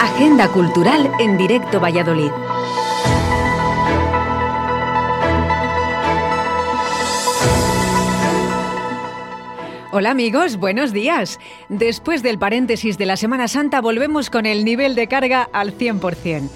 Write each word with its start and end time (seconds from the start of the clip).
Agenda 0.00 0.48
Cultural 0.48 1.10
en 1.20 1.36
directo 1.36 1.80
Valladolid. 1.80 2.30
Hola 9.92 10.10
amigos, 10.10 10.56
buenos 10.56 10.94
días. 10.94 11.38
Después 11.68 12.22
del 12.22 12.38
paréntesis 12.38 12.96
de 12.96 13.04
la 13.04 13.18
Semana 13.18 13.48
Santa 13.48 13.82
volvemos 13.82 14.30
con 14.30 14.46
el 14.46 14.64
nivel 14.64 14.94
de 14.94 15.06
carga 15.06 15.50
al 15.52 15.76
100%. 15.76 16.48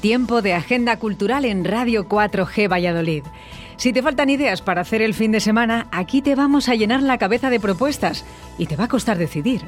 Tiempo 0.00 0.40
de 0.40 0.54
agenda 0.54 0.98
cultural 1.00 1.44
en 1.46 1.64
Radio 1.64 2.08
4G 2.08 2.70
Valladolid. 2.70 3.24
Si 3.76 3.92
te 3.92 4.02
faltan 4.02 4.30
ideas 4.30 4.62
para 4.62 4.82
hacer 4.82 5.02
el 5.02 5.14
fin 5.14 5.32
de 5.32 5.40
semana, 5.40 5.88
aquí 5.90 6.22
te 6.22 6.36
vamos 6.36 6.68
a 6.68 6.76
llenar 6.76 7.02
la 7.02 7.18
cabeza 7.18 7.50
de 7.50 7.58
propuestas 7.58 8.24
y 8.56 8.66
te 8.66 8.76
va 8.76 8.84
a 8.84 8.88
costar 8.88 9.18
decidir. 9.18 9.62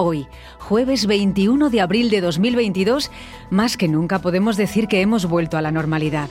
Hoy, 0.00 0.28
jueves 0.60 1.06
21 1.06 1.70
de 1.70 1.80
abril 1.80 2.08
de 2.08 2.20
2022, 2.20 3.10
más 3.50 3.76
que 3.76 3.88
nunca 3.88 4.20
podemos 4.20 4.56
decir 4.56 4.86
que 4.86 5.00
hemos 5.00 5.26
vuelto 5.26 5.58
a 5.58 5.60
la 5.60 5.72
normalidad. 5.72 6.28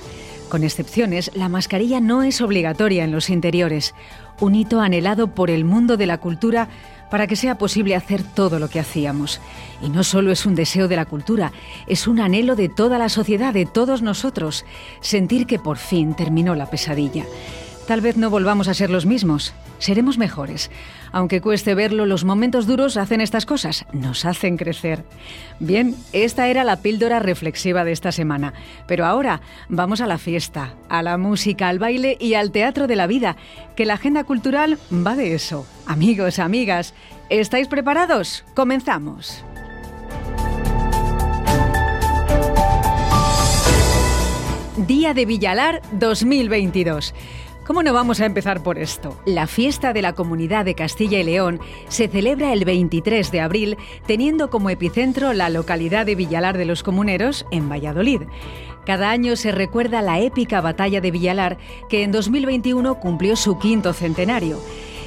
Con 0.47 0.63
excepciones, 0.63 1.31
la 1.33 1.49
mascarilla 1.49 1.99
no 1.99 2.23
es 2.23 2.39
obligatoria 2.39 3.03
en 3.03 3.11
los 3.11 3.29
interiores, 3.29 3.93
un 4.39 4.55
hito 4.55 4.79
anhelado 4.79 5.35
por 5.35 5.49
el 5.49 5.65
mundo 5.65 5.97
de 5.97 6.05
la 6.05 6.19
cultura 6.19 6.69
para 7.11 7.27
que 7.27 7.35
sea 7.35 7.57
posible 7.57 7.97
hacer 7.97 8.23
todo 8.23 8.57
lo 8.57 8.69
que 8.69 8.79
hacíamos. 8.79 9.41
Y 9.81 9.89
no 9.89 10.05
solo 10.05 10.31
es 10.31 10.45
un 10.45 10.55
deseo 10.55 10.87
de 10.87 10.95
la 10.95 11.03
cultura, 11.03 11.51
es 11.87 12.07
un 12.07 12.21
anhelo 12.21 12.55
de 12.55 12.69
toda 12.69 12.97
la 12.97 13.09
sociedad, 13.09 13.53
de 13.53 13.65
todos 13.65 14.01
nosotros, 14.01 14.63
sentir 15.01 15.45
que 15.45 15.59
por 15.59 15.75
fin 15.75 16.13
terminó 16.13 16.55
la 16.55 16.69
pesadilla. 16.69 17.25
Tal 17.87 18.01
vez 18.01 18.17
no 18.17 18.29
volvamos 18.29 18.67
a 18.67 18.73
ser 18.73 18.89
los 18.89 19.05
mismos, 19.05 19.53
seremos 19.79 20.17
mejores. 20.17 20.69
Aunque 21.13 21.39
cueste 21.39 21.73
verlo, 21.73 22.05
los 22.05 22.25
momentos 22.25 22.67
duros 22.67 22.97
hacen 22.97 23.21
estas 23.21 23.45
cosas, 23.45 23.85
nos 23.93 24.25
hacen 24.25 24.57
crecer. 24.57 25.05
Bien, 25.61 25.95
esta 26.11 26.49
era 26.49 26.65
la 26.65 26.81
píldora 26.81 27.19
reflexiva 27.19 27.85
de 27.85 27.93
esta 27.93 28.11
semana. 28.11 28.53
Pero 28.87 29.05
ahora 29.05 29.39
vamos 29.69 30.01
a 30.01 30.07
la 30.07 30.17
fiesta, 30.17 30.73
a 30.89 31.01
la 31.01 31.17
música, 31.17 31.69
al 31.69 31.79
baile 31.79 32.17
y 32.19 32.33
al 32.33 32.51
teatro 32.51 32.87
de 32.87 32.97
la 32.97 33.07
vida, 33.07 33.37
que 33.77 33.85
la 33.85 33.93
agenda 33.93 34.25
cultural 34.25 34.77
va 34.91 35.15
de 35.15 35.33
eso. 35.33 35.65
Amigos, 35.85 36.39
amigas, 36.39 36.93
¿estáis 37.29 37.69
preparados? 37.69 38.43
Comenzamos. 38.53 39.45
Día 44.75 45.13
de 45.13 45.25
Villalar 45.25 45.81
2022. 45.93 47.13
¿Cómo 47.67 47.83
no 47.83 47.91
vamos 47.91 48.21
a 48.21 48.25
empezar 48.25 48.63
por 48.63 48.79
esto? 48.79 49.19
La 49.25 49.45
fiesta 49.45 49.91
de 49.91 50.01
la 50.01 50.13
Comunidad 50.13 50.63
de 50.63 50.73
Castilla 50.73 51.19
y 51.19 51.25
León 51.25 51.59
se 51.89 52.07
celebra 52.07 52.53
el 52.53 52.63
23 52.63 53.29
de 53.29 53.41
abril, 53.41 53.77
teniendo 54.05 54.49
como 54.49 54.69
epicentro 54.69 55.33
la 55.33 55.49
localidad 55.49 56.05
de 56.05 56.15
Villalar 56.15 56.57
de 56.57 56.63
los 56.63 56.81
Comuneros, 56.81 57.45
en 57.51 57.67
Valladolid. 57.67 58.21
Cada 58.85 59.09
año 59.09 59.35
se 59.35 59.51
recuerda 59.51 60.01
la 60.01 60.21
épica 60.21 60.61
batalla 60.61 61.01
de 61.01 61.11
Villalar, 61.11 61.57
que 61.89 62.03
en 62.03 62.13
2021 62.13 63.01
cumplió 63.01 63.35
su 63.35 63.59
quinto 63.59 63.91
centenario. 63.91 64.61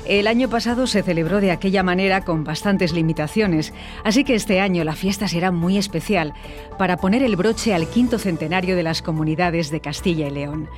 El 0.05 0.27
año 0.27 0.51
pasado 0.51 0.87
se 0.87 1.03
celebró 1.03 1.41
de 1.41 1.53
aquella 1.53 1.83
manera 1.83 2.27
con 2.27 2.45
bastantes 2.45 2.93
limitaciones, 2.93 3.73
así 4.05 4.23
que 4.23 4.35
este 4.35 4.61
año 4.61 4.85
la 4.85 4.97
fiesta 4.97 5.29
será 5.29 5.51
muy 5.51 5.79
especial 5.79 6.35
para 6.77 6.99
poner 6.99 7.23
el 7.23 7.37
broche 7.37 7.73
al 7.73 7.89
quinto 7.89 8.19
centenario 8.19 8.77
de 8.77 8.83
las 8.83 9.01
comunidades 9.01 9.71
de 9.71 9.81
Castilla 9.81 10.27
y 10.27 10.31
León. 10.31 10.69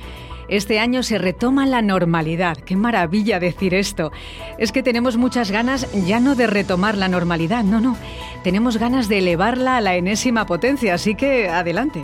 Este 0.47 0.79
año 0.79 1.03
se 1.03 1.17
retoma 1.17 1.65
la 1.65 1.81
normalidad. 1.81 2.57
Qué 2.57 2.75
maravilla 2.75 3.39
decir 3.39 3.73
esto. 3.73 4.11
Es 4.57 4.71
que 4.71 4.83
tenemos 4.83 5.17
muchas 5.17 5.51
ganas 5.51 5.87
ya 6.05 6.19
no 6.19 6.35
de 6.35 6.47
retomar 6.47 6.97
la 6.97 7.07
normalidad, 7.07 7.63
no, 7.63 7.79
no. 7.79 7.95
Tenemos 8.43 8.77
ganas 8.77 9.07
de 9.07 9.19
elevarla 9.19 9.77
a 9.77 9.81
la 9.81 9.95
enésima 9.95 10.45
potencia, 10.45 10.93
así 10.93 11.15
que 11.15 11.49
adelante. 11.49 12.03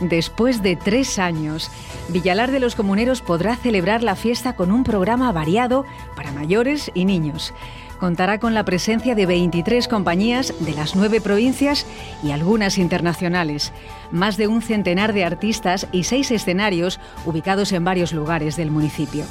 Después 0.00 0.62
de 0.62 0.76
tres 0.76 1.18
años, 1.18 1.70
Villalar 2.08 2.50
de 2.50 2.60
los 2.60 2.74
Comuneros 2.74 3.22
podrá 3.22 3.56
celebrar 3.56 4.02
la 4.02 4.16
fiesta 4.16 4.56
con 4.56 4.72
un 4.72 4.84
programa 4.84 5.30
variado 5.32 5.86
para 6.16 6.32
mayores 6.32 6.90
y 6.94 7.04
niños 7.04 7.54
contará 7.98 8.38
con 8.38 8.54
la 8.54 8.64
presencia 8.64 9.14
de 9.14 9.26
23 9.26 9.88
compañías 9.88 10.54
de 10.60 10.74
las 10.74 10.94
nueve 10.96 11.20
provincias 11.20 11.86
y 12.22 12.30
algunas 12.30 12.78
internacionales, 12.78 13.72
más 14.10 14.36
de 14.36 14.48
un 14.48 14.62
centenar 14.62 15.12
de 15.12 15.24
artistas 15.24 15.86
y 15.92 16.04
seis 16.04 16.30
escenarios 16.30 17.00
ubicados 17.24 17.72
en 17.72 17.84
varios 17.84 18.12
lugares 18.12 18.56
del 18.56 18.70
municipio. 18.70 19.24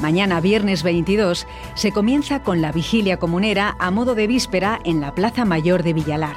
Mañana, 0.00 0.40
viernes 0.40 0.82
22, 0.82 1.46
se 1.74 1.92
comienza 1.92 2.42
con 2.42 2.60
la 2.60 2.72
vigilia 2.72 3.16
comunera 3.16 3.76
a 3.78 3.90
modo 3.90 4.14
de 4.14 4.26
víspera 4.26 4.80
en 4.84 5.00
la 5.00 5.14
Plaza 5.14 5.44
Mayor 5.44 5.82
de 5.82 5.92
Villalar 5.92 6.36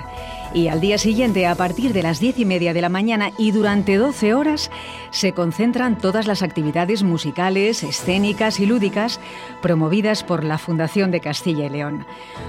y 0.54 0.68
al 0.68 0.82
día 0.82 0.98
siguiente, 0.98 1.46
a 1.46 1.56
partir 1.56 1.94
de 1.94 2.04
las 2.04 2.20
diez 2.20 2.40
y 2.40 2.46
media 2.46 2.74
de 2.74 2.82
la 2.82 2.90
mañana 2.90 3.32
y 3.38 3.52
durante 3.52 3.98
12 3.98 4.34
horas, 4.34 4.72
se 5.12 5.34
concentran 5.34 5.98
todas 5.98 6.28
las 6.28 6.42
actividades 6.42 7.04
musicales, 7.04 7.84
escénicas 7.84 8.60
y 8.60 8.66
lúdicas 8.66 9.20
promovidas 9.62 10.24
por 10.24 10.44
la 10.44 10.58
Fundación 10.58 11.12
de 11.12 11.20
Castilla 11.20 11.66
y 11.66 11.70
León. 11.70 12.06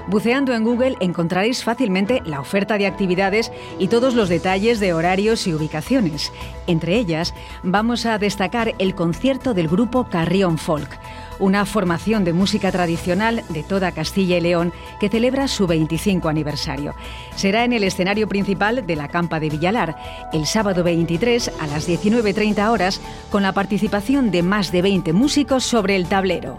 Buceando 0.06 0.54
en 0.54 0.64
Google 0.64 0.96
encontraréis 1.00 1.64
fácilmente 1.64 2.22
la 2.24 2.40
oferta 2.40 2.78
de 2.78 2.86
actividades 2.86 3.52
y 3.78 3.88
todos 3.88 4.14
los 4.14 4.28
detalles 4.28 4.80
de 4.80 4.92
horarios 4.92 5.46
y 5.46 5.54
ubicaciones. 5.54 6.32
Entre 6.66 6.96
ellas, 6.96 7.34
vamos 7.62 8.06
a 8.06 8.18
destacar 8.18 8.74
el 8.78 8.94
concierto 8.94 9.54
del 9.54 9.68
grupo 9.68 10.08
Carrión 10.08 10.58
Folk 10.58 10.98
una 11.38 11.64
formación 11.66 12.24
de 12.24 12.32
música 12.32 12.72
tradicional 12.72 13.44
de 13.48 13.62
toda 13.62 13.92
Castilla 13.92 14.38
y 14.38 14.40
León 14.40 14.72
que 15.00 15.08
celebra 15.08 15.48
su 15.48 15.66
25 15.66 16.28
aniversario. 16.28 16.94
Será 17.36 17.64
en 17.64 17.72
el 17.72 17.84
escenario 17.98 18.28
principal 18.28 18.86
de 18.86 18.94
la 18.94 19.08
Campa 19.08 19.40
de 19.40 19.50
Villalar, 19.50 19.96
el 20.32 20.46
sábado 20.46 20.84
23 20.84 21.50
a 21.58 21.66
las 21.66 21.88
19.30 21.88 22.70
horas, 22.70 23.00
con 23.28 23.42
la 23.42 23.50
participación 23.50 24.30
de 24.30 24.44
más 24.44 24.70
de 24.70 24.82
20 24.82 25.12
músicos 25.12 25.64
sobre 25.64 25.96
el 25.96 26.06
tablero. 26.06 26.56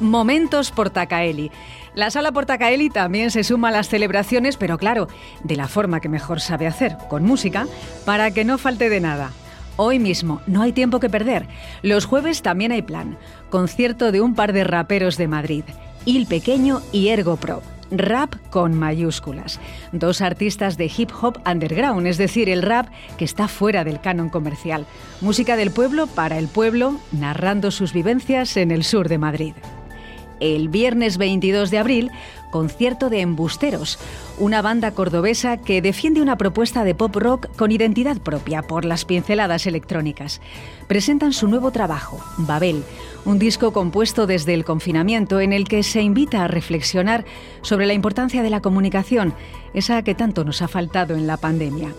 Momentos 0.00 0.72
Portacaeli. 0.72 1.52
La 1.94 2.10
sala 2.10 2.32
Portacaeli 2.32 2.90
también 2.90 3.30
se 3.30 3.44
suma 3.44 3.68
a 3.68 3.70
las 3.70 3.88
celebraciones, 3.88 4.56
pero 4.56 4.76
claro, 4.76 5.06
de 5.44 5.54
la 5.54 5.68
forma 5.68 6.00
que 6.00 6.08
mejor 6.08 6.40
sabe 6.40 6.66
hacer, 6.66 6.96
con 7.08 7.22
música, 7.22 7.68
para 8.04 8.32
que 8.32 8.44
no 8.44 8.58
falte 8.58 8.88
de 8.88 9.00
nada. 9.00 9.30
Hoy 9.76 10.00
mismo, 10.00 10.40
no 10.48 10.62
hay 10.62 10.72
tiempo 10.72 10.98
que 10.98 11.10
perder. 11.10 11.46
Los 11.82 12.06
jueves 12.06 12.42
también 12.42 12.72
hay 12.72 12.82
plan. 12.82 13.18
Concierto 13.50 14.10
de 14.10 14.20
un 14.20 14.34
par 14.34 14.52
de 14.52 14.64
raperos 14.64 15.16
de 15.16 15.28
Madrid, 15.28 15.64
Il 16.06 16.26
Pequeño 16.26 16.82
y 16.92 17.08
Ergo 17.08 17.36
Pro. 17.36 17.62
Rap 17.90 18.36
con 18.50 18.78
mayúsculas. 18.78 19.60
Dos 19.90 20.20
artistas 20.20 20.76
de 20.76 20.86
hip 20.86 21.10
hop 21.20 21.38
underground, 21.44 22.06
es 22.06 22.16
decir, 22.16 22.48
el 22.48 22.62
rap 22.62 22.88
que 23.18 23.24
está 23.24 23.48
fuera 23.48 23.82
del 23.82 24.00
canon 24.00 24.28
comercial. 24.28 24.86
Música 25.20 25.56
del 25.56 25.72
pueblo 25.72 26.06
para 26.06 26.38
el 26.38 26.46
pueblo, 26.46 26.96
narrando 27.10 27.72
sus 27.72 27.92
vivencias 27.92 28.56
en 28.56 28.70
el 28.70 28.84
sur 28.84 29.08
de 29.08 29.18
Madrid 29.18 29.54
el 30.40 30.68
viernes 30.68 31.18
22 31.18 31.70
de 31.70 31.78
abril, 31.78 32.10
concierto 32.50 33.10
de 33.10 33.20
Embusteros, 33.20 33.98
una 34.38 34.62
banda 34.62 34.92
cordobesa 34.92 35.56
que 35.56 35.82
defiende 35.82 36.22
una 36.22 36.38
propuesta 36.38 36.84
de 36.84 36.94
pop 36.94 37.14
rock 37.16 37.54
con 37.56 37.72
identidad 37.72 38.18
propia 38.18 38.62
por 38.62 38.84
las 38.84 39.04
pinceladas 39.04 39.66
electrónicas. 39.66 40.40
Presentan 40.86 41.32
su 41.32 41.48
nuevo 41.48 41.70
trabajo, 41.70 42.20
Babel, 42.38 42.82
un 43.24 43.38
disco 43.38 43.72
compuesto 43.72 44.26
desde 44.26 44.54
el 44.54 44.64
confinamiento 44.64 45.40
en 45.40 45.52
el 45.52 45.68
que 45.68 45.82
se 45.82 46.02
invita 46.02 46.44
a 46.44 46.48
reflexionar 46.48 47.24
sobre 47.62 47.86
la 47.86 47.94
importancia 47.94 48.42
de 48.42 48.50
la 48.50 48.60
comunicación, 48.60 49.34
esa 49.74 50.02
que 50.02 50.14
tanto 50.14 50.44
nos 50.44 50.62
ha 50.62 50.68
faltado 50.68 51.16
en 51.16 51.26
la 51.26 51.36
pandemia. 51.36 51.92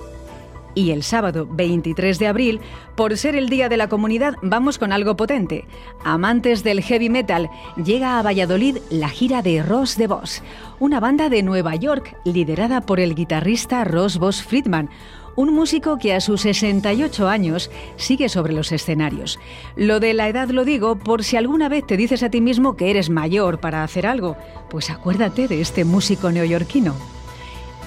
Y 0.78 0.92
el 0.92 1.02
sábado 1.02 1.48
23 1.50 2.20
de 2.20 2.28
abril, 2.28 2.62
por 2.96 3.18
ser 3.18 3.36
el 3.36 3.50
Día 3.50 3.68
de 3.68 3.78
la 3.78 3.90
Comunidad, 3.90 4.36
vamos 4.44 4.78
con 4.78 4.92
algo 4.92 5.18
potente. 5.18 5.66
Amantes 6.04 6.64
del 6.64 6.84
heavy 6.84 7.10
metal, 7.10 7.50
llega 7.84 8.20
a 8.20 8.22
Valladolid 8.22 8.78
la 8.92 9.10
gira 9.10 9.42
de 9.42 9.64
Ross 9.64 9.98
de 9.98 10.06
Boss, 10.06 10.44
una 10.80 11.00
banda 11.00 11.30
de 11.30 11.42
Nueva 11.42 11.74
York 11.74 12.16
liderada 12.26 12.82
por 12.82 13.00
el 13.00 13.16
guitarrista 13.16 13.86
Ross 13.86 14.20
Boss 14.20 14.44
Friedman, 14.44 14.92
un 15.36 15.52
músico 15.52 15.98
que 15.98 16.14
a 16.14 16.22
sus 16.22 16.42
68 16.42 17.28
años 17.28 17.72
sigue 17.96 18.30
sobre 18.30 18.54
los 18.54 18.72
escenarios. 18.72 19.40
Lo 19.76 20.00
de 20.00 20.14
la 20.14 20.30
edad 20.30 20.50
lo 20.50 20.64
digo 20.64 21.00
por 21.00 21.24
si 21.24 21.38
alguna 21.38 21.70
vez 21.70 21.88
te 21.88 21.98
dices 21.98 22.22
a 22.22 22.30
ti 22.30 22.40
mismo 22.40 22.78
que 22.78 22.92
eres 22.92 23.10
mayor 23.10 23.60
para 23.60 23.84
hacer 23.84 24.06
algo, 24.06 24.38
pues 24.70 24.92
acuérdate 24.92 25.48
de 25.48 25.60
este 25.60 25.86
músico 25.86 26.32
neoyorquino. 26.32 27.17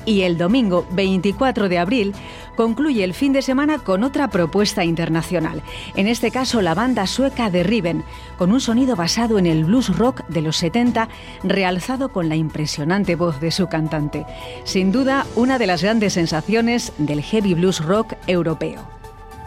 Y 0.07 0.23
el 0.23 0.39
domingo 0.39 0.87
24 0.93 1.69
de 1.69 1.79
abril 1.79 2.15
concluye 2.57 3.05
el 3.05 3.15
fin 3.15 3.33
de 3.33 3.43
semana 3.43 3.79
con 3.79 4.05
otra 4.05 4.29
propuesta 4.29 4.85
internacional, 4.85 5.63
en 5.97 6.09
este 6.09 6.31
caso 6.31 6.61
la 6.61 6.75
banda 6.75 7.07
sueca 7.07 7.51
de 7.51 7.63
Riven, 7.63 8.05
con 8.37 8.53
un 8.53 8.61
sonido 8.61 8.97
basado 8.97 9.39
en 9.39 9.47
el 9.47 9.65
blues 9.65 9.97
rock 9.97 10.27
de 10.29 10.43
los 10.43 10.57
70, 10.59 11.09
realzado 11.43 12.11
con 12.11 12.29
la 12.29 12.37
impresionante 12.37 13.17
voz 13.17 13.41
de 13.41 13.51
su 13.51 13.69
cantante. 13.69 14.27
Sin 14.65 14.93
duda, 14.93 15.27
una 15.37 15.59
de 15.59 15.67
las 15.67 15.83
grandes 15.83 16.15
sensaciones 16.15 16.93
del 16.99 17.23
heavy 17.23 17.55
blues 17.55 17.85
rock 17.85 18.15
europeo. 18.27 18.83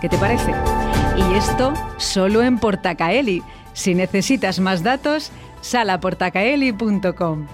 ¿Qué 0.02 0.10
te 0.10 0.18
parece? 0.18 0.52
Y 1.18 1.36
esto 1.36 1.74
solo 1.98 2.42
en 2.42 2.58
Portacaeli. 2.58 3.44
Si 3.74 3.96
necesitas 3.96 4.60
más 4.60 4.84
datos, 4.84 5.32
salaportacaeli.com. 5.62 7.48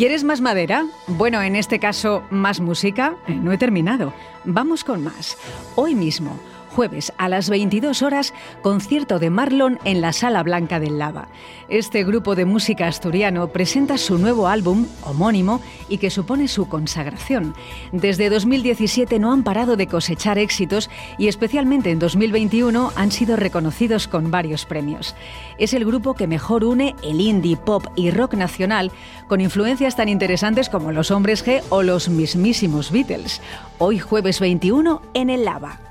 ¿Quieres 0.00 0.24
más 0.24 0.40
madera? 0.40 0.86
Bueno, 1.08 1.42
en 1.42 1.56
este 1.56 1.78
caso, 1.78 2.22
más 2.30 2.58
música. 2.58 3.16
Eh, 3.26 3.34
no 3.34 3.52
he 3.52 3.58
terminado. 3.58 4.14
Vamos 4.46 4.82
con 4.82 5.04
más. 5.04 5.36
Hoy 5.76 5.94
mismo 5.94 6.40
Jueves 6.70 7.12
a 7.18 7.28
las 7.28 7.50
22 7.50 8.02
horas, 8.02 8.32
concierto 8.62 9.18
de 9.18 9.28
Marlon 9.28 9.80
en 9.84 10.00
la 10.00 10.12
Sala 10.12 10.42
Blanca 10.44 10.78
del 10.78 10.98
Lava. 10.98 11.28
Este 11.68 12.04
grupo 12.04 12.36
de 12.36 12.44
música 12.44 12.86
asturiano 12.86 13.48
presenta 13.48 13.98
su 13.98 14.18
nuevo 14.18 14.46
álbum, 14.46 14.86
homónimo, 15.02 15.60
y 15.88 15.98
que 15.98 16.10
supone 16.10 16.46
su 16.46 16.68
consagración. 16.68 17.54
Desde 17.90 18.30
2017 18.30 19.18
no 19.18 19.32
han 19.32 19.42
parado 19.42 19.76
de 19.76 19.88
cosechar 19.88 20.38
éxitos 20.38 20.90
y 21.18 21.26
especialmente 21.26 21.90
en 21.90 21.98
2021 21.98 22.92
han 22.94 23.10
sido 23.10 23.34
reconocidos 23.34 24.06
con 24.06 24.30
varios 24.30 24.64
premios. 24.64 25.16
Es 25.58 25.74
el 25.74 25.84
grupo 25.84 26.14
que 26.14 26.28
mejor 26.28 26.64
une 26.64 26.94
el 27.02 27.20
indie, 27.20 27.56
pop 27.56 27.86
y 27.96 28.12
rock 28.12 28.34
nacional 28.34 28.92
con 29.26 29.40
influencias 29.40 29.96
tan 29.96 30.08
interesantes 30.08 30.68
como 30.68 30.92
los 30.92 31.10
Hombres 31.10 31.44
G 31.44 31.62
o 31.68 31.82
los 31.82 32.08
mismísimos 32.08 32.92
Beatles. 32.92 33.40
Hoy 33.78 33.98
jueves 33.98 34.38
21 34.38 35.02
en 35.14 35.30
el 35.30 35.44
Lava. 35.44 35.89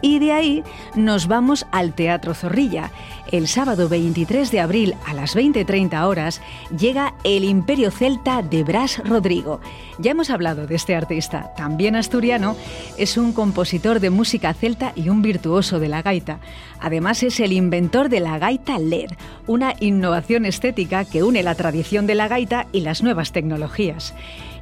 Y 0.00 0.18
de 0.18 0.32
ahí 0.32 0.64
nos 0.94 1.26
vamos 1.26 1.66
al 1.72 1.94
Teatro 1.94 2.34
Zorrilla. 2.34 2.90
El 3.30 3.46
sábado 3.46 3.88
23 3.88 4.50
de 4.50 4.60
abril 4.60 4.94
a 5.06 5.12
las 5.12 5.36
20.30 5.36 6.02
horas 6.06 6.40
llega 6.76 7.14
El 7.24 7.44
Imperio 7.44 7.90
Celta 7.90 8.42
de 8.42 8.64
Bras 8.64 8.98
Rodrigo. 9.04 9.60
Ya 9.98 10.12
hemos 10.12 10.30
hablado 10.30 10.66
de 10.66 10.76
este 10.76 10.94
artista, 10.94 11.52
también 11.56 11.96
asturiano, 11.96 12.56
es 12.96 13.16
un 13.16 13.32
compositor 13.32 14.00
de 14.00 14.10
música 14.10 14.54
celta 14.54 14.92
y 14.94 15.08
un 15.08 15.22
virtuoso 15.22 15.78
de 15.80 15.88
la 15.88 16.02
gaita. 16.02 16.40
Además 16.80 17.22
es 17.22 17.40
el 17.40 17.52
inventor 17.52 18.08
de 18.08 18.20
la 18.20 18.38
gaita 18.38 18.78
LED, 18.78 19.10
una 19.46 19.74
innovación 19.80 20.46
estética 20.46 21.04
que 21.04 21.22
une 21.22 21.42
la 21.42 21.54
tradición 21.54 22.06
de 22.06 22.14
la 22.14 22.28
gaita 22.28 22.66
y 22.72 22.80
las 22.80 23.02
nuevas 23.02 23.32
tecnologías 23.32 24.14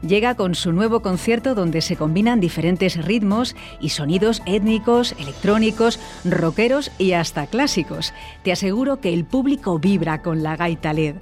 llega 0.02 0.34
con 0.34 0.54
su 0.54 0.72
nuevo 0.72 1.00
concierto 1.00 1.54
donde 1.54 1.80
se 1.80 1.96
combinan 1.96 2.40
diferentes 2.40 3.02
ritmos 3.04 3.56
y 3.80 3.90
sonidos 3.90 4.42
étnicos, 4.46 5.14
electrónicos, 5.18 5.98
rockeros 6.24 6.90
y 6.98 7.12
hasta 7.12 7.46
clásicos. 7.46 8.12
Te 8.42 8.52
aseguro 8.52 9.00
que 9.00 9.12
el 9.12 9.24
público 9.24 9.78
vibra 9.78 10.22
con 10.22 10.42
la 10.42 10.56
gaita 10.56 10.92
LED. 10.92 11.16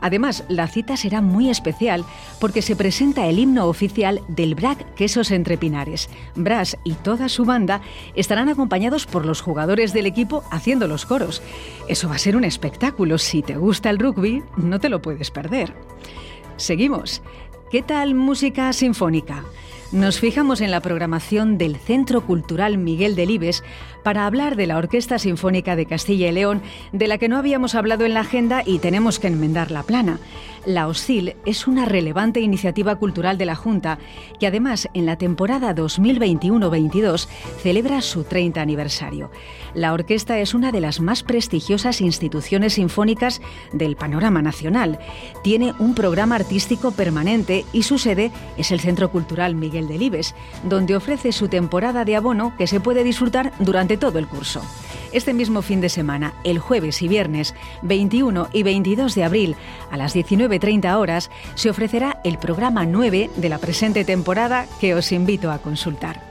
Además, 0.00 0.44
la 0.48 0.68
cita 0.68 0.96
será 0.96 1.20
muy 1.20 1.50
especial 1.50 2.04
porque 2.40 2.62
se 2.62 2.76
presenta 2.76 3.26
el 3.26 3.38
himno 3.38 3.66
oficial 3.66 4.20
del 4.28 4.54
BRAC 4.54 4.94
Quesos 4.94 5.30
Entre 5.30 5.58
Pinares. 5.58 6.08
Bras 6.36 6.76
y 6.84 6.94
toda 6.94 7.28
su 7.28 7.44
banda 7.44 7.80
estarán 8.14 8.48
acompañados 8.48 9.06
por 9.06 9.26
los 9.26 9.40
jugadores 9.40 9.92
del 9.92 10.06
equipo 10.06 10.44
haciendo 10.50 10.86
los 10.86 11.04
coros. 11.04 11.42
Eso 11.88 12.08
va 12.08 12.14
a 12.14 12.18
ser 12.18 12.36
un 12.36 12.44
espectáculo. 12.44 13.18
Si 13.18 13.42
te 13.42 13.56
gusta 13.56 13.90
el 13.90 13.98
rugby, 13.98 14.42
no 14.56 14.78
te 14.78 14.88
lo 14.88 15.02
puedes 15.02 15.30
perder. 15.30 15.74
Seguimos. 16.56 17.22
¿Qué 17.70 17.82
tal 17.82 18.14
música 18.14 18.72
sinfónica? 18.72 19.44
Nos 19.92 20.20
fijamos 20.20 20.62
en 20.62 20.70
la 20.70 20.80
programación 20.80 21.58
del 21.58 21.76
Centro 21.76 22.22
Cultural 22.22 22.78
Miguel 22.78 23.14
Delibes 23.14 23.62
para 24.02 24.26
hablar 24.26 24.56
de 24.56 24.66
la 24.66 24.76
Orquesta 24.76 25.18
Sinfónica 25.18 25.76
de 25.76 25.86
Castilla 25.86 26.28
y 26.28 26.32
León, 26.32 26.62
de 26.92 27.06
la 27.06 27.18
que 27.18 27.28
no 27.28 27.36
habíamos 27.36 27.74
hablado 27.74 28.04
en 28.04 28.14
la 28.14 28.20
agenda 28.20 28.62
y 28.64 28.78
tenemos 28.78 29.18
que 29.18 29.28
enmendar 29.28 29.70
la 29.70 29.82
plana. 29.82 30.20
La 30.66 30.86
OSCIL 30.86 31.36
es 31.46 31.66
una 31.66 31.84
relevante 31.84 32.40
iniciativa 32.40 32.96
cultural 32.96 33.38
de 33.38 33.46
la 33.46 33.54
Junta 33.54 33.98
que 34.38 34.46
además 34.46 34.88
en 34.92 35.06
la 35.06 35.16
temporada 35.16 35.74
2021-22 35.74 37.28
celebra 37.62 38.00
su 38.02 38.24
30 38.24 38.60
aniversario. 38.60 39.30
La 39.74 39.92
orquesta 39.92 40.38
es 40.38 40.54
una 40.54 40.72
de 40.72 40.80
las 40.80 41.00
más 41.00 41.22
prestigiosas 41.22 42.00
instituciones 42.00 42.74
sinfónicas 42.74 43.40
del 43.72 43.96
panorama 43.96 44.42
nacional. 44.42 44.98
Tiene 45.42 45.74
un 45.78 45.94
programa 45.94 46.34
artístico 46.34 46.90
permanente 46.90 47.64
y 47.72 47.84
su 47.84 47.98
sede 47.98 48.30
es 48.56 48.70
el 48.72 48.80
Centro 48.80 49.10
Cultural 49.10 49.54
Miguel 49.54 49.88
Delibes, 49.88 50.34
donde 50.64 50.96
ofrece 50.96 51.32
su 51.32 51.48
temporada 51.48 52.04
de 52.04 52.16
abono 52.16 52.54
que 52.56 52.66
se 52.66 52.80
puede 52.80 53.04
disfrutar 53.04 53.52
durante 53.58 53.96
todo 53.98 54.18
el 54.18 54.26
curso. 54.26 54.62
Este 55.12 55.32
mismo 55.32 55.62
fin 55.62 55.80
de 55.80 55.88
semana, 55.88 56.34
el 56.44 56.58
jueves 56.58 57.00
y 57.02 57.08
viernes 57.08 57.54
21 57.82 58.48
y 58.52 58.62
22 58.62 59.14
de 59.14 59.24
abril 59.24 59.56
a 59.90 59.96
las 59.96 60.14
19.30 60.14 60.96
horas, 60.96 61.30
se 61.54 61.70
ofrecerá 61.70 62.20
el 62.24 62.38
programa 62.38 62.84
9 62.84 63.30
de 63.36 63.48
la 63.48 63.58
presente 63.58 64.04
temporada 64.04 64.66
que 64.80 64.94
os 64.94 65.12
invito 65.12 65.50
a 65.50 65.58
consultar. 65.58 66.22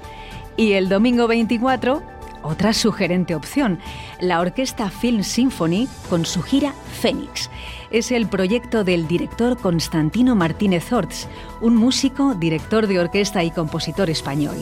Y 0.57 0.73
el 0.73 0.89
domingo 0.89 1.27
24, 1.27 2.03
otra 2.43 2.73
sugerente 2.73 3.35
opción, 3.35 3.79
la 4.19 4.39
Orquesta 4.39 4.89
Film 4.89 5.23
Symphony 5.23 5.87
con 6.09 6.25
su 6.25 6.41
gira 6.41 6.73
Fénix. 6.99 7.49
Es 7.89 8.11
el 8.11 8.27
proyecto 8.27 8.83
del 8.83 9.07
director 9.07 9.57
Constantino 9.57 10.35
Martínez 10.35 10.91
Orts, 10.91 11.27
un 11.61 11.75
músico, 11.75 12.35
director 12.35 12.87
de 12.87 12.99
orquesta 12.99 13.43
y 13.43 13.51
compositor 13.51 14.09
español. 14.09 14.57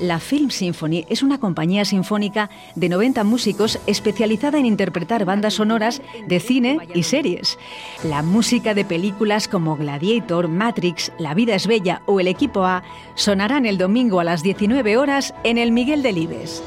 La 0.00 0.20
Film 0.20 0.50
Symphony 0.50 1.06
es 1.08 1.22
una 1.22 1.38
compañía 1.38 1.84
sinfónica 1.84 2.50
de 2.74 2.88
90 2.88 3.24
músicos 3.24 3.78
especializada 3.86 4.58
en 4.58 4.66
interpretar 4.66 5.24
bandas 5.24 5.54
sonoras 5.54 6.02
de 6.26 6.38
cine 6.38 6.78
y 6.94 7.02
series. 7.04 7.58
La 8.04 8.22
música 8.22 8.74
de 8.74 8.84
películas 8.84 9.48
como 9.48 9.76
Gladiator, 9.76 10.48
Matrix, 10.48 11.12
La 11.18 11.32
vida 11.32 11.54
es 11.54 11.66
bella 11.66 12.02
o 12.04 12.20
El 12.20 12.28
equipo 12.28 12.64
A 12.64 12.82
sonarán 13.14 13.64
el 13.64 13.78
domingo 13.78 14.20
a 14.20 14.24
las 14.24 14.42
19 14.42 14.98
horas 14.98 15.34
en 15.44 15.56
el 15.56 15.72
Miguel 15.72 16.02
de 16.02 16.12
Libes. 16.12 16.62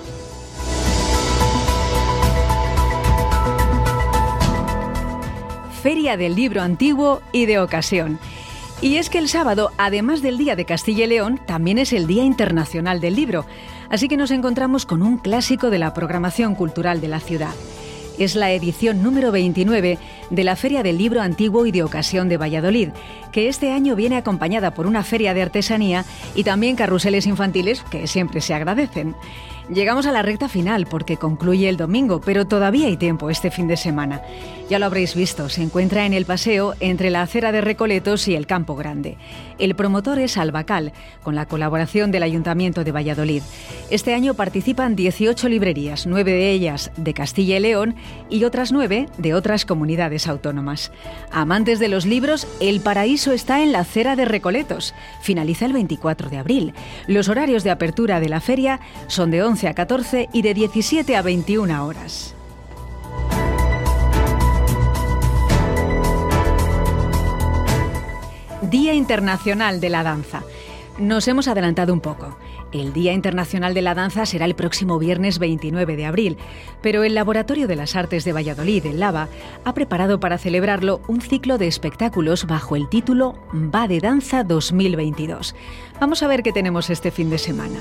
Feria 5.84 6.18
del 6.18 6.36
Libro 6.36 6.62
Antiguo 6.62 7.22
y 7.32 7.46
de 7.46 7.60
Ocasión. 7.60 8.20
Y 8.82 8.96
es 8.96 9.10
que 9.10 9.18
el 9.18 9.28
sábado, 9.28 9.72
además 9.78 10.22
del 10.22 10.38
Día 10.38 10.56
de 10.56 10.64
Castilla 10.64 11.04
y 11.04 11.08
León, 11.08 11.38
también 11.46 11.78
es 11.78 11.92
el 11.92 12.08
Día 12.08 12.24
Internacional 12.24 13.02
del 13.02 13.16
Libro. 13.16 13.46
Así 13.90 14.08
que 14.08 14.16
nos 14.16 14.32
encontramos 14.32 14.86
con 14.86 15.02
un 15.04 15.18
clásico 15.18 15.70
de 15.70 15.80
la 15.80 15.94
programación 15.94 16.56
cultural 16.56 17.02
de 17.02 17.10
la 17.10 17.20
ciudad. 17.20 17.54
Es 18.18 18.36
la 18.36 18.52
edición 18.52 19.04
número 19.04 19.34
29 19.34 19.98
de 20.30 20.44
la 20.44 20.56
Feria 20.56 20.84
del 20.84 20.98
Libro 20.98 21.22
Antiguo 21.22 21.66
y 21.66 21.72
de 21.72 21.84
Ocasión 21.84 22.30
de 22.30 22.38
Valladolid, 22.38 22.90
que 23.32 23.48
este 23.48 23.72
año 23.72 23.96
viene 23.96 24.18
acompañada 24.18 24.72
por 24.72 24.88
una 24.88 25.04
feria 25.04 25.34
de 25.34 25.42
artesanía 25.42 26.06
y 26.36 26.44
también 26.44 26.76
carruseles 26.76 27.28
infantiles 27.28 27.84
que 27.84 28.08
siempre 28.08 28.42
se 28.42 28.54
agradecen. 28.54 29.16
Llegamos 29.72 30.08
a 30.08 30.12
la 30.12 30.24
recta 30.24 30.50
final 30.50 30.88
porque 30.88 31.18
concluye 31.18 31.70
el 31.70 31.78
domingo, 31.78 32.22
pero 32.22 32.48
todavía 32.48 32.88
hay 32.88 32.98
tiempo 32.98 33.30
este 33.30 33.52
fin 33.52 33.68
de 33.68 33.78
semana. 33.78 34.20
Ya 34.68 34.80
lo 34.80 34.88
habréis 34.88 35.14
visto, 35.14 35.48
se 35.48 35.62
encuentra 35.62 36.08
en 36.08 36.14
el 36.14 36.26
paseo 36.26 36.74
entre 36.80 37.12
la 37.12 37.22
acera 37.22 37.52
de 37.52 37.62
Recoletos 37.62 38.28
y 38.28 38.34
el 38.34 38.48
Campo 38.48 38.76
Grande. 38.76 39.18
El 39.60 39.76
promotor 39.76 40.18
es 40.18 40.38
Albacal, 40.38 40.92
con 41.22 41.36
la 41.36 41.46
colaboración 41.46 42.10
del 42.10 42.24
Ayuntamiento 42.24 42.84
de 42.84 42.92
Valladolid. 42.92 43.44
Este 43.92 44.16
año 44.16 44.34
participan 44.34 44.96
18 44.96 45.48
librerías, 45.50 46.08
nueve 46.08 46.32
de 46.32 46.50
ellas 46.50 46.92
de 46.98 47.14
Castilla 47.14 47.58
y 47.58 47.60
León 47.60 47.96
y 48.28 48.46
otras 48.46 48.72
nueve 48.72 49.08
de 49.20 49.36
otras 49.36 49.66
comunidades 49.66 50.19
autónomas. 50.28 50.92
Amantes 51.32 51.80
de 51.80 51.88
los 51.88 52.06
libros, 52.06 52.48
El 52.60 52.82
Paraíso 52.82 53.32
está 53.32 53.62
en 53.62 53.72
la 53.72 53.80
acera 53.80 54.16
de 54.16 54.26
Recoletos. 54.26 54.94
Finaliza 55.22 55.66
el 55.66 55.74
24 55.74 56.30
de 56.30 56.38
abril. 56.38 56.74
Los 57.08 57.30
horarios 57.30 57.64
de 57.64 57.72
apertura 57.72 58.20
de 58.20 58.30
la 58.30 58.42
feria 58.42 58.80
son 59.08 59.32
de 59.32 59.44
11 59.44 59.68
a 59.68 59.74
14 59.74 60.30
y 60.34 60.42
de 60.42 60.54
17 60.54 61.16
a 61.16 61.22
21 61.22 61.86
horas. 61.86 62.36
Día 68.70 68.94
Internacional 68.94 69.80
de 69.80 69.90
la 69.90 70.04
Danza. 70.04 70.44
Nos 71.00 71.30
hemos 71.30 71.48
adelantado 71.48 71.94
un 71.94 72.02
poco. 72.02 72.38
El 72.74 72.92
Día 72.92 73.14
Internacional 73.14 73.74
de 73.74 73.82
la 73.82 73.96
Danza 73.96 74.26
será 74.26 74.44
el 74.44 74.54
próximo 74.54 75.00
viernes 75.00 75.40
29 75.40 75.96
de 75.96 76.06
abril, 76.06 76.38
pero 76.82 77.04
el 77.04 77.16
Laboratorio 77.16 77.68
de 77.68 77.78
las 77.78 77.96
Artes 77.96 78.26
de 78.26 78.34
Valladolid, 78.34 78.86
en 78.86 79.00
Lava, 79.00 79.30
ha 79.64 79.74
preparado 79.74 80.20
para 80.20 80.38
celebrarlo 80.38 81.00
un 81.08 81.22
ciclo 81.22 81.58
de 81.58 81.68
espectáculos 81.68 82.48
bajo 82.48 82.76
el 82.76 82.90
título 82.90 83.36
Va 83.54 83.88
de 83.88 84.02
Danza 84.02 84.44
2022. 84.44 85.56
Vamos 86.02 86.22
a 86.22 86.28
ver 86.28 86.44
qué 86.44 86.52
tenemos 86.52 86.90
este 86.90 87.12
fin 87.12 87.30
de 87.30 87.38
semana 87.38 87.80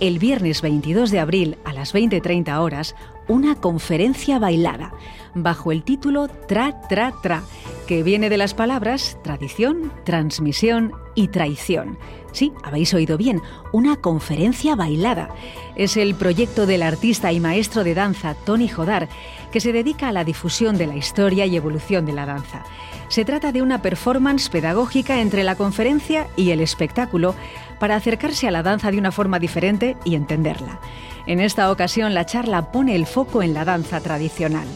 el 0.00 0.18
viernes 0.18 0.62
22 0.62 1.10
de 1.10 1.20
abril 1.20 1.58
a 1.64 1.74
las 1.74 1.94
20.30 1.94 2.58
horas 2.58 2.96
una 3.28 3.54
conferencia 3.54 4.38
bailada 4.38 4.92
bajo 5.34 5.72
el 5.72 5.82
título 5.82 6.26
Tra 6.28 6.80
Tra 6.88 7.12
Tra, 7.22 7.42
que 7.90 8.04
viene 8.04 8.30
de 8.30 8.36
las 8.36 8.54
palabras 8.54 9.18
tradición, 9.24 9.92
transmisión 10.04 10.92
y 11.16 11.26
traición. 11.26 11.98
Sí, 12.30 12.52
habéis 12.62 12.94
oído 12.94 13.18
bien, 13.18 13.42
una 13.72 13.96
conferencia 13.96 14.76
bailada. 14.76 15.30
Es 15.74 15.96
el 15.96 16.14
proyecto 16.14 16.66
del 16.66 16.84
artista 16.84 17.32
y 17.32 17.40
maestro 17.40 17.82
de 17.82 17.94
danza 17.94 18.36
Tony 18.46 18.68
Jodar, 18.68 19.08
que 19.50 19.58
se 19.58 19.72
dedica 19.72 20.06
a 20.06 20.12
la 20.12 20.22
difusión 20.22 20.78
de 20.78 20.86
la 20.86 20.94
historia 20.94 21.46
y 21.46 21.56
evolución 21.56 22.06
de 22.06 22.12
la 22.12 22.26
danza. 22.26 22.62
Se 23.08 23.24
trata 23.24 23.50
de 23.50 23.60
una 23.60 23.82
performance 23.82 24.50
pedagógica 24.50 25.20
entre 25.20 25.42
la 25.42 25.56
conferencia 25.56 26.28
y 26.36 26.52
el 26.52 26.60
espectáculo 26.60 27.34
para 27.80 27.96
acercarse 27.96 28.46
a 28.46 28.52
la 28.52 28.62
danza 28.62 28.92
de 28.92 28.98
una 28.98 29.10
forma 29.10 29.40
diferente 29.40 29.96
y 30.04 30.14
entenderla. 30.14 30.78
En 31.26 31.40
esta 31.40 31.68
ocasión 31.72 32.14
la 32.14 32.24
charla 32.24 32.70
pone 32.70 32.94
el 32.94 33.06
foco 33.06 33.42
en 33.42 33.52
la 33.52 33.64
danza 33.64 34.00
tradicional. 34.00 34.68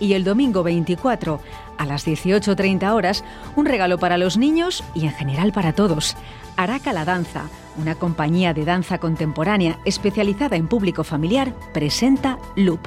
Y 0.00 0.14
el 0.14 0.24
domingo 0.24 0.64
24 0.64 1.38
a 1.82 1.86
las 1.86 2.06
18.30 2.06 2.94
horas, 2.94 3.24
un 3.56 3.66
regalo 3.66 3.98
para 3.98 4.16
los 4.16 4.36
niños 4.36 4.84
y 4.94 5.04
en 5.04 5.12
general 5.12 5.52
para 5.52 5.72
todos. 5.72 6.16
Araca 6.56 6.92
la 6.92 7.04
Danza, 7.04 7.48
una 7.76 7.96
compañía 7.96 8.54
de 8.54 8.64
danza 8.64 8.98
contemporánea 8.98 9.78
especializada 9.84 10.56
en 10.56 10.68
público 10.68 11.02
familiar, 11.02 11.52
presenta 11.72 12.38
Loop, 12.54 12.80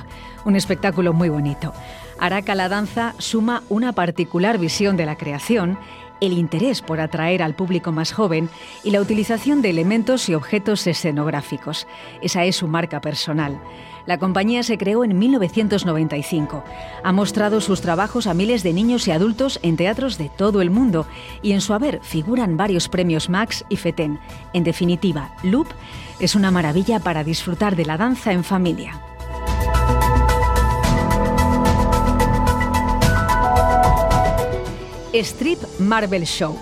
un 0.45 0.55
espectáculo 0.55 1.11
muy 1.11 1.27
bonito. 1.27 1.73
Araca 2.19 2.55
la 2.55 2.69
Danza 2.69 3.15
suma 3.17 3.63
una 3.67 3.91
particular 3.91 4.57
visión 4.59 4.95
de 4.95 5.05
la 5.05 5.17
creación, 5.17 5.77
el 6.21 6.33
interés 6.33 6.81
por 6.81 6.99
atraer 6.99 7.43
al 7.43 7.55
público 7.55 7.91
más 7.91 8.11
joven 8.11 8.49
y 8.83 8.91
la 8.91 9.01
utilización 9.01 9.61
de 9.61 9.69
elementos 9.69 10.29
y 10.29 10.35
objetos 10.35 10.87
escenográficos. 10.87 11.87
Esa 12.21 12.43
es 12.45 12.55
su 12.55 12.67
marca 12.67 13.01
personal. 13.01 13.59
La 14.05 14.19
compañía 14.19 14.61
se 14.63 14.77
creó 14.77 15.03
en 15.03 15.17
1995. 15.17 16.63
Ha 17.03 17.11
mostrado 17.11 17.59
sus 17.59 17.81
trabajos 17.81 18.27
a 18.27 18.33
miles 18.33 18.61
de 18.61 18.73
niños 18.73 19.07
y 19.07 19.11
adultos 19.11 19.59
en 19.63 19.77
teatros 19.77 20.17
de 20.17 20.29
todo 20.29 20.61
el 20.61 20.69
mundo 20.69 21.07
y 21.41 21.53
en 21.53 21.61
su 21.61 21.73
haber 21.73 21.99
figuran 22.03 22.55
varios 22.55 22.87
premios 22.87 23.29
Max 23.29 23.65
y 23.69 23.77
FETEN. 23.77 24.19
En 24.53 24.63
definitiva, 24.63 25.35
Loop 25.43 25.67
es 26.19 26.35
una 26.35 26.51
maravilla 26.51 26.99
para 26.99 27.23
disfrutar 27.23 27.75
de 27.75 27.85
la 27.85 27.97
danza 27.97 28.31
en 28.31 28.43
familia. 28.43 29.01
Strip 35.23 35.59
Marvel 35.79 36.25
Show. 36.25 36.57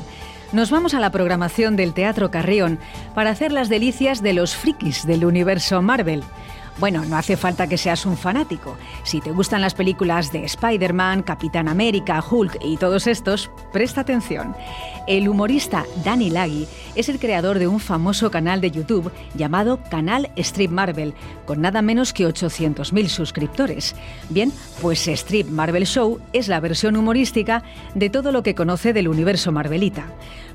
Nos 0.51 0.69
vamos 0.69 0.93
a 0.93 0.99
la 0.99 1.11
programación 1.11 1.75
del 1.75 1.93
Teatro 1.93 2.29
Carrión 2.29 2.77
para 3.15 3.31
hacer 3.31 3.51
las 3.51 3.69
delicias 3.69 4.21
de 4.21 4.33
los 4.33 4.55
frikis 4.55 5.07
del 5.07 5.25
universo 5.25 5.81
Marvel. 5.81 6.23
Bueno, 6.79 7.05
no 7.05 7.17
hace 7.17 7.37
falta 7.37 7.67
que 7.67 7.77
seas 7.77 8.05
un 8.05 8.17
fanático. 8.17 8.77
Si 9.03 9.21
te 9.21 9.31
gustan 9.31 9.61
las 9.61 9.75
películas 9.75 10.31
de 10.31 10.43
Spider-Man, 10.43 11.21
Capitán 11.21 11.67
América, 11.67 12.23
Hulk 12.27 12.57
y 12.61 12.77
todos 12.77 13.05
estos, 13.05 13.51
presta 13.71 14.01
atención. 14.01 14.55
El 15.07 15.29
humorista 15.29 15.85
Danny 16.03 16.29
Laggy 16.29 16.67
es 16.95 17.09
el 17.09 17.19
creador 17.19 17.59
de 17.59 17.67
un 17.67 17.79
famoso 17.79 18.31
canal 18.31 18.59
de 18.59 18.71
YouTube 18.71 19.11
llamado 19.35 19.79
Canal 19.89 20.31
Strip 20.35 20.71
Marvel, 20.71 21.13
con 21.45 21.61
nada 21.61 21.81
menos 21.81 22.11
que 22.11 22.27
800.000 22.27 23.07
suscriptores. 23.07 23.95
Bien, 24.29 24.51
pues 24.81 25.07
Strip 25.07 25.49
Marvel 25.49 25.85
Show 25.85 26.19
es 26.33 26.47
la 26.47 26.59
versión 26.59 26.97
humorística 26.97 27.63
de 27.93 28.09
todo 28.09 28.31
lo 28.31 28.41
que 28.41 28.55
conoce 28.55 28.93
del 28.93 29.07
universo 29.07 29.51
Marvelita 29.51 30.07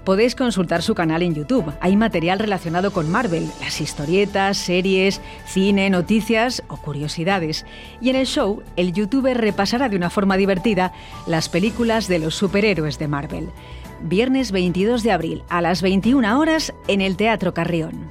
podéis 0.08 0.34
consultar 0.34 0.80
su 0.80 0.94
canal 0.94 1.20
en 1.20 1.34
YouTube. 1.34 1.70
Hay 1.82 1.94
material 1.94 2.38
relacionado 2.38 2.94
con 2.94 3.10
Marvel, 3.10 3.46
las 3.60 3.78
historietas, 3.82 4.56
series, 4.56 5.20
cine, 5.44 5.90
noticias 5.90 6.62
o 6.68 6.78
curiosidades. 6.78 7.66
Y 8.00 8.08
en 8.08 8.16
el 8.16 8.24
show, 8.24 8.62
el 8.76 8.94
youtuber 8.94 9.36
repasará 9.38 9.90
de 9.90 9.96
una 9.96 10.08
forma 10.08 10.38
divertida 10.38 10.94
las 11.26 11.50
películas 11.50 12.08
de 12.08 12.20
los 12.20 12.34
superhéroes 12.34 12.98
de 12.98 13.06
Marvel. 13.06 13.50
Viernes 14.00 14.50
22 14.50 15.02
de 15.02 15.12
abril 15.12 15.42
a 15.50 15.60
las 15.60 15.82
21 15.82 16.40
horas 16.40 16.72
en 16.86 17.02
el 17.02 17.18
Teatro 17.18 17.52
Carrión. 17.52 18.10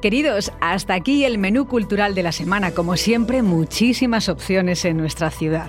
Queridos, 0.00 0.50
hasta 0.62 0.94
aquí 0.94 1.24
el 1.24 1.36
menú 1.36 1.66
cultural 1.66 2.14
de 2.14 2.22
la 2.22 2.32
semana. 2.32 2.70
Como 2.70 2.96
siempre, 2.96 3.42
muchísimas 3.42 4.30
opciones 4.30 4.86
en 4.86 4.96
nuestra 4.96 5.30
ciudad. 5.30 5.68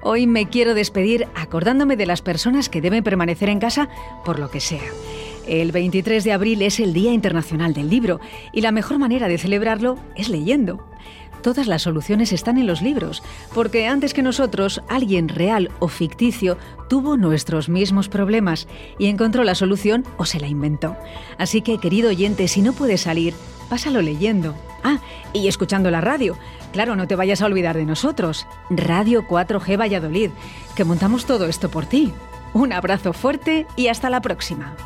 Hoy 0.00 0.28
me 0.28 0.46
quiero 0.46 0.74
despedir 0.74 1.26
acordándome 1.34 1.96
de 1.96 2.06
las 2.06 2.22
personas 2.22 2.68
que 2.68 2.80
deben 2.80 3.02
permanecer 3.02 3.48
en 3.48 3.58
casa 3.58 3.88
por 4.24 4.38
lo 4.38 4.48
que 4.48 4.60
sea. 4.60 4.84
El 5.48 5.72
23 5.72 6.22
de 6.22 6.32
abril 6.32 6.62
es 6.62 6.78
el 6.78 6.92
Día 6.92 7.12
Internacional 7.12 7.74
del 7.74 7.90
Libro 7.90 8.20
y 8.52 8.60
la 8.60 8.70
mejor 8.70 8.98
manera 8.98 9.26
de 9.26 9.38
celebrarlo 9.38 9.98
es 10.14 10.28
leyendo. 10.28 10.86
Todas 11.42 11.66
las 11.66 11.82
soluciones 11.82 12.32
están 12.32 12.56
en 12.56 12.66
los 12.66 12.82
libros, 12.82 13.22
porque 13.52 13.86
antes 13.88 14.14
que 14.14 14.22
nosotros, 14.22 14.80
alguien 14.88 15.28
real 15.28 15.70
o 15.80 15.88
ficticio 15.88 16.56
tuvo 16.88 17.16
nuestros 17.16 17.68
mismos 17.68 18.08
problemas 18.08 18.68
y 18.98 19.06
encontró 19.06 19.42
la 19.42 19.54
solución 19.54 20.04
o 20.18 20.24
se 20.24 20.38
la 20.38 20.46
inventó. 20.46 20.96
Así 21.38 21.60
que, 21.60 21.78
querido 21.78 22.10
oyente, 22.10 22.46
si 22.46 22.62
no 22.62 22.72
puedes 22.72 23.02
salir, 23.02 23.34
pásalo 23.68 24.02
leyendo. 24.02 24.54
Ah, 24.84 24.98
y 25.32 25.48
escuchando 25.48 25.90
la 25.90 26.00
radio. 26.00 26.36
Claro, 26.72 26.96
no 26.96 27.06
te 27.06 27.16
vayas 27.16 27.42
a 27.42 27.46
olvidar 27.46 27.76
de 27.76 27.86
nosotros. 27.86 28.46
Radio 28.70 29.26
4G 29.26 29.78
Valladolid, 29.78 30.30
que 30.76 30.84
montamos 30.84 31.26
todo 31.26 31.46
esto 31.46 31.70
por 31.70 31.86
ti. 31.86 32.12
Un 32.54 32.72
abrazo 32.72 33.12
fuerte 33.12 33.66
y 33.76 33.88
hasta 33.88 34.10
la 34.10 34.20
próxima. 34.20 34.76